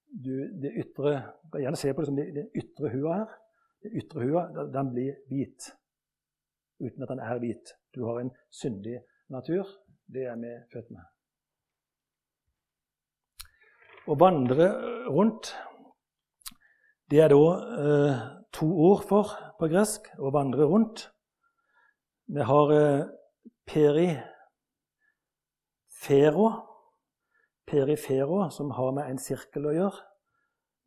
[0.07, 1.17] du, det ytre
[1.59, 3.35] gjerne se på det som den ytre hua her.
[3.83, 5.69] Den ytre hua den blir hvit
[6.79, 7.75] uten at den er hvit.
[7.95, 9.67] Du har en syndig natur.
[10.13, 11.16] Det er vi født med.
[14.07, 14.69] Å vandre
[15.11, 15.51] rundt
[17.11, 17.39] det er da
[17.79, 18.15] eh,
[18.55, 21.05] to ord for på gresk å vandre rundt.
[22.27, 23.07] Vi har eh,
[23.67, 24.17] perifero,
[27.67, 30.01] perifero, som har med en sirkel å gjøre.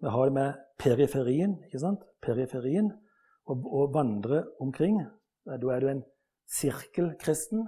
[0.00, 2.02] Vi har det med periferien, ikke sant?
[2.20, 2.92] Periferien.
[3.48, 3.54] Å,
[3.90, 5.00] vandre omkring.
[5.48, 6.04] Da er du en
[6.52, 7.64] sirkelkristen.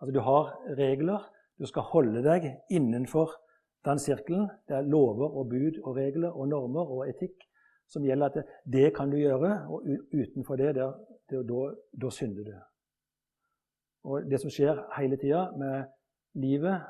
[0.00, 1.20] Altså du har regler.
[1.60, 3.36] Du skal holde deg innenfor
[3.84, 4.48] den sirkelen.
[4.68, 7.46] Det er lover og bud og regler og normer og etikk
[7.90, 9.82] som gjelder at det, det kan du gjøre, og
[10.14, 10.86] utenfor det, det,
[11.30, 11.62] det da,
[12.02, 12.52] da synder du.
[14.02, 15.84] Og Det som skjer hele tida med
[16.34, 16.86] livet,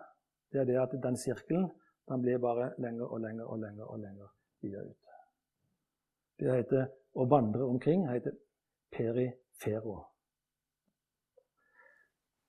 [0.53, 1.70] det er det at den sirkelen
[2.11, 4.29] den blir bare lenger og lenger og lenger og lenger
[4.90, 4.96] ut.
[6.40, 8.35] Det heter å vandre omkring heter
[8.92, 10.00] perifero.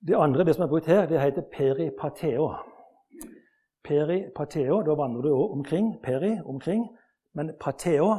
[0.01, 2.47] Det andre det som er brukt her, det heter peripateo.
[3.83, 6.01] Peripateo, da vandrer du omkring.
[6.03, 6.85] Peri, omkring.
[7.33, 8.09] Men pateo,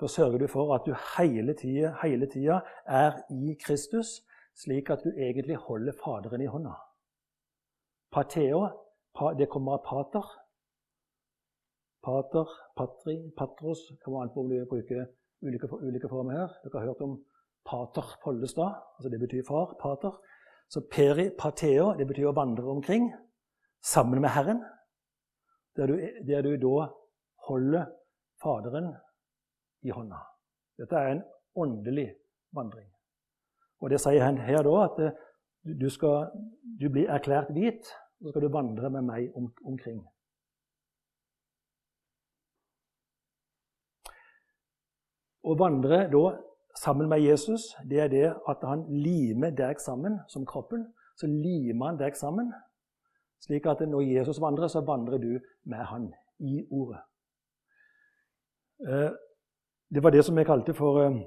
[0.00, 4.22] da sørger du for at du hele tida, hele tida er i Kristus,
[4.56, 6.74] slik at du egentlig holder Faderen i hånda.
[8.12, 8.68] Pateo,
[9.38, 10.26] det kommer av pater.
[12.02, 15.06] Pater, patri, patros Det kommer an på om du bruker
[15.42, 16.48] ulike, ulike former her.
[16.64, 17.20] Dere har hørt om
[17.64, 19.76] pater Pollestad, altså det betyr far.
[19.82, 20.18] Pater.
[20.68, 23.12] Så peri, pateo, det betyr å vandre omkring
[23.84, 24.62] sammen med Herren.
[25.76, 26.88] Der du, der du da
[27.48, 27.86] holder
[28.42, 28.94] Faderen
[29.82, 30.18] i hånda.
[30.78, 31.22] Dette er en
[31.54, 32.14] åndelig
[32.54, 32.88] vandring.
[33.80, 35.12] Og Det sier han her da, at eh,
[35.80, 36.30] du, skal,
[36.80, 40.02] du blir erklært hvit, og så skal du vandre med meg om, omkring.
[45.42, 46.24] Å vandre da
[46.78, 50.86] sammen med Jesus, det er det at han limer deg sammen som kroppen.
[51.18, 52.52] Så limer han deg sammen,
[53.42, 57.00] slik at når Jesus vandrer, så vandrer du med han i ordet.
[58.88, 59.10] Eh,
[59.94, 61.20] det var det som vi kalte for eh,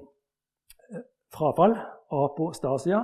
[1.34, 1.76] frafall.
[2.12, 3.04] Apostasia.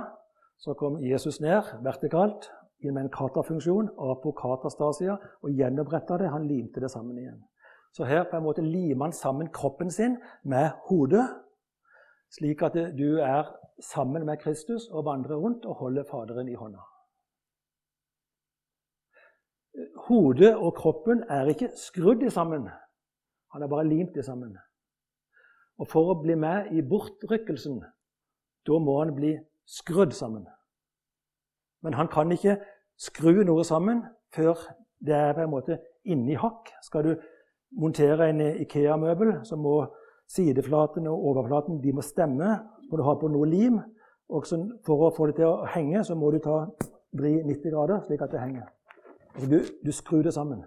[0.58, 2.50] Så kom Jesus ned vertikalt
[2.82, 6.30] med en katafunksjon, apokatastasia, og gjenoppretta det.
[6.30, 7.42] Han limte det sammen igjen.
[7.92, 11.26] Så her på en måte limer han sammen kroppen sin med hodet,
[12.30, 13.50] slik at du er
[13.82, 16.91] sammen med Kristus og vandrer rundt og holder Faderen i hånda.
[20.08, 22.68] Hodet og kroppen er ikke skrudd sammen.
[23.52, 24.56] Han er bare limt det sammen.
[25.80, 27.80] Og for å bli med i bortrykkelsen,
[28.68, 29.32] da må han bli
[29.66, 30.44] skrudd sammen.
[31.82, 32.58] Men han kan ikke
[33.00, 34.04] skru noe sammen
[34.34, 34.60] før
[35.02, 36.70] det er på en måte inni hakk.
[36.84, 37.14] Skal du
[37.80, 39.80] montere en Ikea-møbel, så må
[40.30, 42.58] sideflaten og overflaten de må stemme.
[42.84, 43.80] Så må du ha på noe lim.
[44.32, 44.46] Og
[44.86, 46.62] for å få det til å henge, så må du ta
[47.16, 48.68] vri 90 grader, slik at det henger.
[49.34, 50.64] Altså du, du skrur det sammen.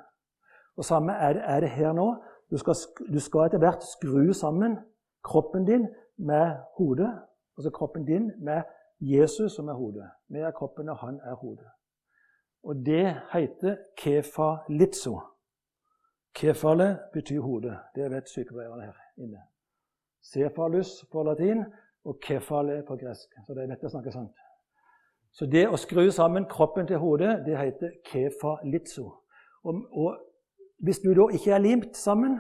[0.77, 2.15] Og samme er det, er det her nå.
[2.51, 2.75] Du skal,
[3.13, 4.77] du skal etter hvert skru sammen
[5.23, 7.11] kroppen din med hodet,
[7.57, 8.61] Altså kroppen din med
[8.99, 10.09] Jesus som er hodet.
[10.27, 11.67] Vi er kroppen, og han er hodet.
[12.63, 15.19] Og det heter kefalitzo.
[16.35, 17.77] Kefale betyr hode.
[17.95, 19.41] Det vet sykepleierne her inne.
[20.33, 21.65] Cephalus på latin
[22.03, 23.29] og kefale på gresk.
[23.47, 24.35] Så det er lett å snakke sant.
[25.35, 29.09] Så det å skru sammen kroppen til hodet, det heter kefalitzo.
[29.67, 30.19] Og, og
[30.85, 32.37] hvis du da ikke er limt sammen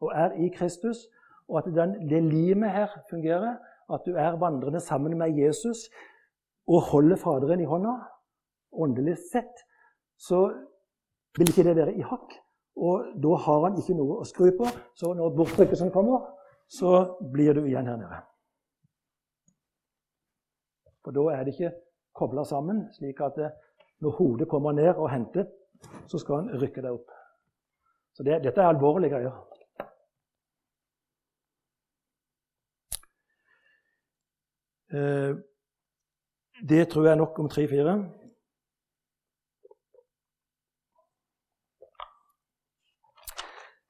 [0.00, 1.04] og er i Kristus,
[1.50, 3.58] og at den, det limet her fungerer,
[3.92, 5.88] at du er vandrende sammen med Jesus
[6.70, 7.96] og holder Faderen i hånda,
[8.72, 9.64] åndelig sett,
[10.16, 10.46] så
[11.36, 12.36] vil ikke det være i hakk.
[12.76, 14.68] Og da har han ikke noe å skru på.
[14.96, 16.22] Så når bortrykkelsen kommer,
[16.70, 18.20] så blir du igjen her nede.
[21.04, 21.72] For da er det ikke
[22.20, 23.40] kobla sammen, slik at
[24.00, 25.48] når hodet kommer ned og henter,
[26.06, 27.08] så skal han rykke det opp.
[28.12, 29.36] Så det, dette er alvorlige greier.
[34.92, 35.34] Eh,
[36.68, 37.94] det tror jeg er nok om tre-fire.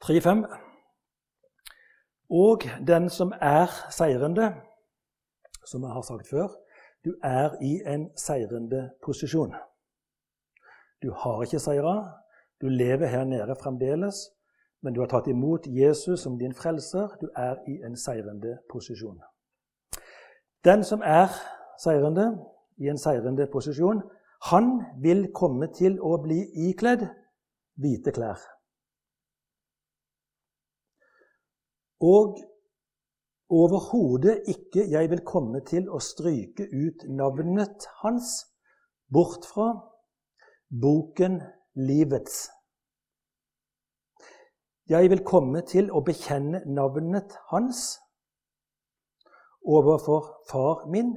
[0.00, 0.44] Tre-fem.
[2.30, 4.54] Og den som er seirende,
[5.66, 6.48] som jeg har sagt før,
[7.04, 9.54] du er i en seirende posisjon.
[11.02, 11.96] Du har ikke seira,
[12.60, 14.14] du lever her nede fremdeles,
[14.82, 17.08] men du har tatt imot Jesus som din frelser.
[17.20, 19.20] Du er i en seirende posisjon.
[20.64, 21.28] Den som er
[21.80, 22.38] seirende,
[22.80, 24.02] i en seirende posisjon,
[24.50, 24.70] han
[25.02, 27.04] vil komme til å bli ikledd
[27.80, 28.40] hvite klær.
[32.00, 32.40] Og
[33.50, 38.32] overhodet ikke jeg vil komme til å stryke ut navnet hans
[39.12, 39.72] bort fra
[40.70, 41.40] boken
[41.74, 42.48] Livets.
[44.90, 47.98] Jeg vil komme til å bekjenne navnet hans
[49.62, 51.12] overfor far min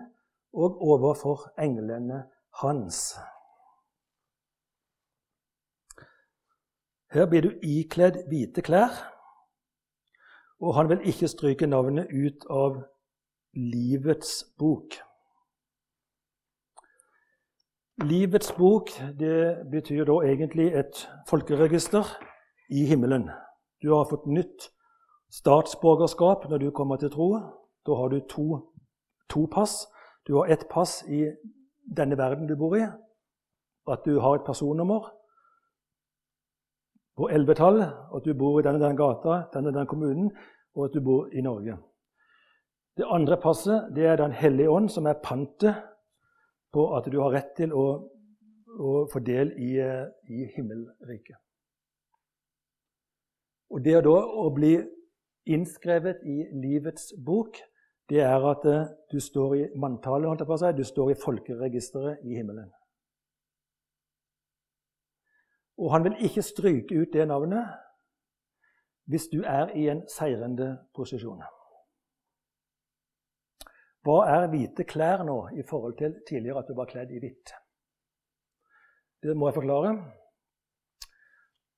[0.53, 2.25] og overfor englene
[2.61, 3.15] hans.
[7.13, 8.93] Her blir du ikledd hvite klær,
[10.63, 12.77] og han vil ikke stryke navnet ut av
[13.53, 14.95] livets bok.
[18.03, 22.07] Livets bok det betyr da egentlig et folkeregister
[22.71, 23.27] i himmelen.
[23.83, 24.69] Du har fått nytt
[25.33, 27.27] statsborgerskap når du kommer til tro.
[27.85, 28.47] Da har du to,
[29.29, 29.83] to pass.
[30.27, 31.25] Du har ett pass i
[31.97, 32.87] denne verden du bor i.
[33.87, 35.11] At du har et personnummer
[37.17, 40.31] på elvetall, at du bor i denne den gata, denne den kommunen,
[40.75, 41.77] og at du bor i Norge.
[42.97, 45.75] Det andre passet det er Den hellige ånd, som er pantet
[46.73, 47.85] på at du har rett til å,
[48.79, 49.77] å få del i,
[50.29, 51.37] i himmelriket.
[53.73, 54.75] Og det da å bli
[55.49, 57.57] innskrevet i livets bok
[58.09, 60.43] det er at eh, du står i manntallet,
[60.77, 62.69] du står i folkeregisteret i himmelen.
[65.77, 67.79] Og han vil ikke stryke ut det navnet
[69.09, 71.41] hvis du er i en seirende posisjon.
[74.03, 77.53] Hva er hvite klær nå i forhold til tidligere at du var kledd i hvitt?
[79.23, 79.93] Det må jeg forklare.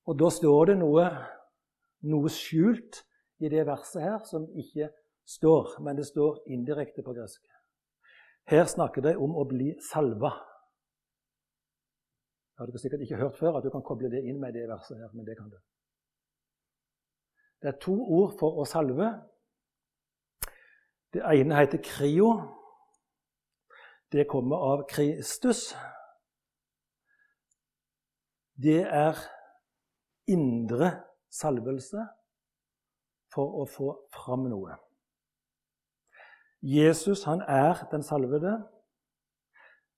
[0.05, 1.05] Og da står det noe,
[2.09, 3.03] noe skjult
[3.41, 4.89] i det verset her som ikke
[5.25, 7.41] står, men det står indirekte på gresk.
[8.49, 10.33] Her snakker det om å bli salva.
[12.55, 14.69] Det har dere sikkert ikke hørt før, at du kan koble det inn med det
[14.69, 15.57] verset her, men det kan du.
[17.61, 19.09] Det er to ord for å salve.
[21.11, 22.29] Det ene heter krio.
[24.11, 25.73] Det kommer av Kristus.
[28.55, 29.19] Det er
[30.31, 30.93] indre
[31.27, 32.07] salvelse
[33.35, 34.79] for å få fram noe.
[36.63, 38.61] Jesus, han er den salvede.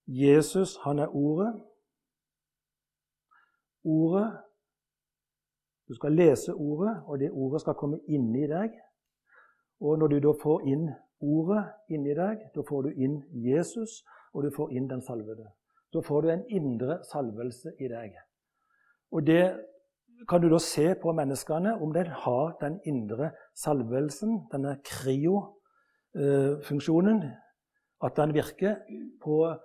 [0.08, 1.54] Jesus, han er Ordet.
[3.88, 4.28] Ordet
[5.88, 8.74] Du skal lese Ordet, og det Ordet skal komme inni deg.
[9.80, 10.90] Og når du da får inn
[11.24, 11.64] Ordet
[11.96, 15.48] inni deg, da får du inn Jesus, og du får inn den salvede.
[15.94, 18.18] Da får du en indre salvelse i deg.
[19.16, 19.56] Og det
[20.28, 25.40] kan du da se på menneskene, om de har den indre salvelsen, denne krio
[26.18, 26.58] Eh,
[28.06, 28.76] at den virker
[29.24, 29.56] på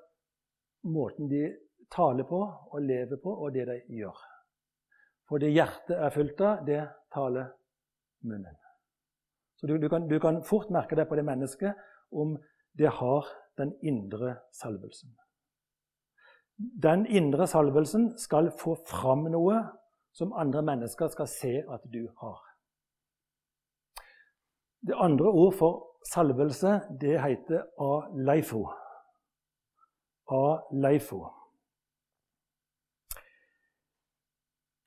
[0.82, 1.56] måten de
[1.92, 2.40] taler på
[2.72, 4.18] og lever på, og det de gjør.
[5.28, 6.80] For det hjertet er fullt av, det
[7.14, 7.52] taler
[8.26, 8.58] munnen.
[9.56, 11.78] Så du, du, kan, du kan fort merke det på det mennesket
[12.10, 12.34] om
[12.78, 13.28] det har
[13.60, 15.12] den indre salvelsen.
[16.56, 19.60] Den indre salvelsen skal få fram noe
[20.16, 22.40] som andre mennesker skal se at du har.
[24.82, 28.64] Det andre ord for salvelse, det heter aleifo.
[30.28, 31.22] Aleifo.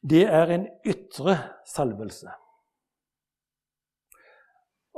[0.10, 1.34] Det er en ytre
[1.66, 2.30] salvelse.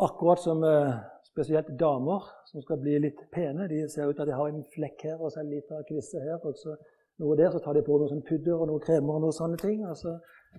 [0.04, 0.98] Akkurat som eh,
[1.32, 3.70] spesielt damer som skal bli litt pene.
[3.72, 6.20] De ser ut til at de har en flekk her og så en liten kvisse
[6.20, 6.42] her.
[6.44, 6.76] og så
[7.24, 9.62] noe der, Så tar de på noe sånn pudder og noen kremer og noen sånne
[9.62, 9.86] ting.
[9.88, 10.18] Og så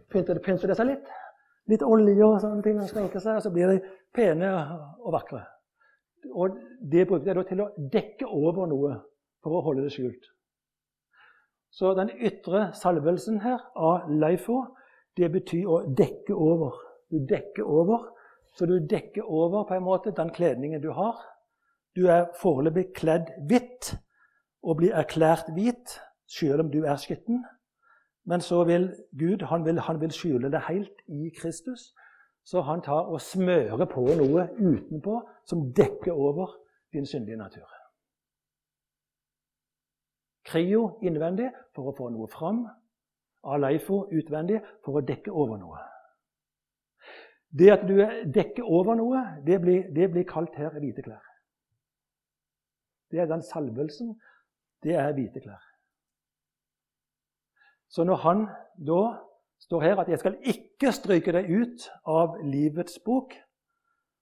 [0.09, 1.13] pynter det, pynter det seg litt.
[1.69, 2.81] Litt olje og sånne ting.
[2.81, 3.83] Og, seg, og så blir de
[4.17, 4.55] pene
[5.05, 5.45] og vakre.
[6.33, 8.97] Og det bruker de da til å dekke over noe
[9.45, 10.33] for å holde det skjult.
[11.71, 14.63] Så den ytre salvelsen her av leifo,
[15.17, 16.77] det betyr å dekke over.
[17.11, 18.09] Du dekker over,
[18.57, 21.21] så du dekker over på en måte den kledningen du har.
[21.97, 23.95] Du er foreløpig kledd hvitt
[24.63, 25.99] og blir erklært hvit
[26.29, 27.45] selv om du er skitten.
[28.29, 31.95] Men så vil Gud han vil, han vil skjule det helt i Kristus.
[32.45, 36.57] Så han tar og smører på noe utenpå som dekker over
[36.93, 37.78] din syndige natur.
[40.49, 42.65] Krio innvendig for å få noe fram.
[43.49, 45.85] Aleifo utvendig for å dekke over noe.
[47.49, 47.97] Det at du
[48.35, 51.25] dekker over noe, det blir, det blir kalt her hvite klær.
[53.09, 54.13] Det er den salvelsen.
[54.85, 55.65] Det er hvite klær.
[57.89, 58.47] Så når han
[58.77, 59.03] da
[59.59, 63.35] står her at 'jeg skal ikke stryke deg ut av livets bok',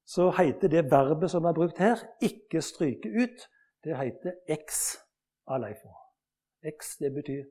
[0.07, 3.49] så heter det verbet som er brukt her, 'ikke stryke ut',
[3.85, 4.97] det heter 'ex
[5.47, 6.06] aleifo'.
[6.67, 7.45] Ex det betyr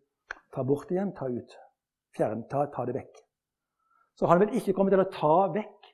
[0.53, 1.55] ta bort igjen, ta ut.
[2.15, 3.21] Fjern, ta, ta det vekk.
[4.15, 5.89] Så han vil ikke komme til å ta vekk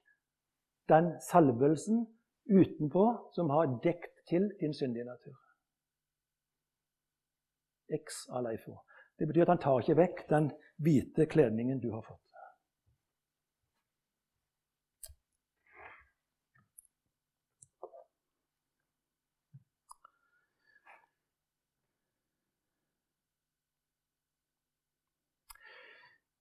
[0.92, 2.04] den salvelsen
[2.52, 3.06] utenpå
[3.36, 5.38] som har dekt til din syndige natur.
[7.92, 8.78] X aleifo.
[9.20, 10.52] Det betyr at han tar ikke vekk den
[10.82, 12.22] hvite kledningen du har fått.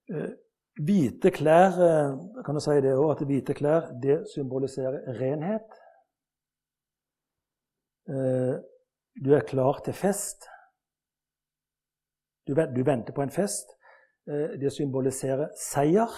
[0.79, 2.13] Hvite klær eh,
[2.45, 5.67] kan du si det også, at hvite klær det symboliserer renhet.
[8.07, 8.55] Eh,
[9.25, 10.47] du er klar til fest.
[12.47, 13.75] Du, venter på en fest.
[14.27, 16.09] Eh, det symboliserer seier.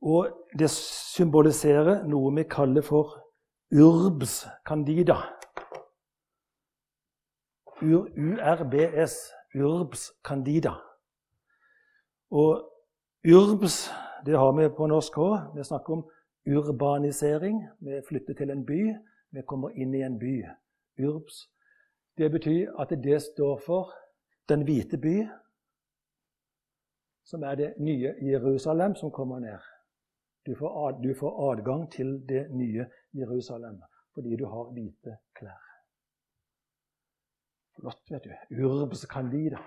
[0.00, 3.18] Og det symboliserer noe vi kaller for
[3.70, 5.20] urbs candida.
[9.54, 10.89] Urbs candida.
[12.30, 12.72] Og
[13.26, 13.90] urbs,
[14.26, 15.56] det har vi på norsk òg.
[15.56, 16.04] Vi snakker om
[16.46, 17.62] urbanisering.
[17.80, 18.80] Vi flytter til en by.
[19.30, 20.44] Vi kommer inn i en by.
[20.98, 21.48] Urbs.
[22.18, 23.92] Det betyr at det står for
[24.48, 25.28] den hvite by,
[27.24, 29.58] som er det nye Jerusalem som kommer ned.
[30.46, 33.82] Du får, du får adgang til det nye Jerusalem
[34.14, 35.60] fordi du har hvite klær.
[37.76, 38.64] Flott, vet du.
[38.64, 39.58] Urbs candida.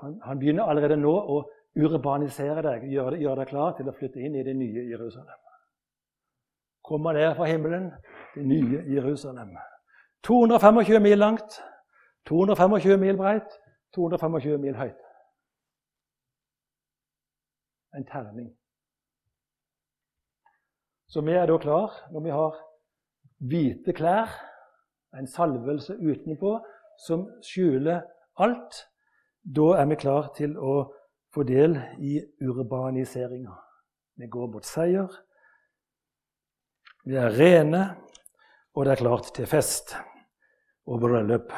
[0.00, 1.38] Han, han, begynner allerede nå å
[1.76, 5.40] urbanisere deg, gjøre, gjør deg klar til å flytte inn i det nye Jerusalem.
[6.86, 7.90] Kommer ned fra himmelen,
[8.34, 9.56] det nye Jerusalem.
[10.26, 11.58] 225 mil langt,
[12.28, 13.58] 225 mil breit,
[13.94, 15.02] 225 mil høyt.
[17.96, 18.50] En terning.
[21.08, 22.56] Så vi er da klar når vi har
[23.38, 24.32] hvite klær,
[25.16, 26.58] en salvelse utenpå
[27.06, 28.02] som skjuler
[28.42, 28.82] alt.
[29.46, 30.74] Da er vi klar til å
[31.30, 33.52] få del i urbaniseringa.
[34.18, 35.06] Vi går mot seier.
[37.06, 37.82] Vi er rene,
[38.74, 39.94] og det er klart til fest
[40.86, 41.52] og bryllup.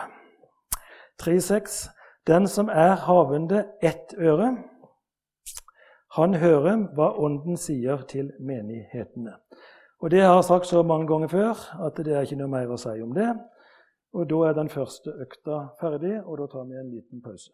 [1.22, 1.86] 3.6.
[2.28, 4.50] Den som er havende ett øre,
[6.18, 9.38] han hører hva Ånden sier til menighetene.
[10.00, 12.68] Og Det har jeg sagt så mange ganger før at det er ikke noe mer
[12.68, 13.30] å si om det.
[14.12, 17.50] Og Da er den første økta ferdig, og da tar vi en liten pause.